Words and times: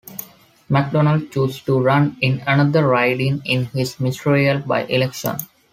Macdonald 0.67 1.31
chose 1.31 1.61
to 1.61 1.79
run 1.79 2.17
in 2.21 2.41
another 2.47 2.87
riding 2.87 3.39
in 3.45 3.65
his 3.65 3.99
ministerial 3.99 4.57
by-election. 4.57 5.37